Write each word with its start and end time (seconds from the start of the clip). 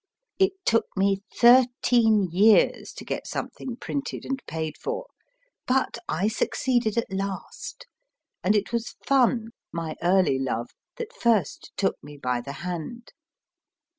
It 0.39 0.53
took 0.65 0.87
me 0.97 1.21
thirteen 1.31 2.23
years 2.31 2.91
to 2.93 3.05
get 3.05 3.27
something 3.27 3.75
printed 3.75 4.25
and 4.25 4.43
paid 4.47 4.75
for, 4.75 5.05
but 5.67 5.99
I 6.09 6.27
succeeded 6.27 6.97
at 6.97 7.13
last, 7.13 7.85
and 8.43 8.55
it 8.55 8.73
was 8.73 8.95
Fun, 9.05 9.49
my 9.71 9.95
early 10.01 10.39
love, 10.39 10.71
that 10.97 11.13
first 11.13 11.71
took 11.77 12.03
me 12.03 12.17
by 12.17 12.41
the 12.41 12.51
hand. 12.65 13.11